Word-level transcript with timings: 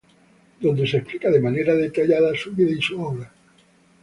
Donde 0.61 0.87
se 0.87 0.97
explica 0.97 1.29
de 1.29 1.39
manera 1.39 1.75
detallada 1.75 2.33
su 2.35 2.51
vida 2.53 2.71
y 2.71 2.81
su 2.81 2.99
obra. 2.99 3.31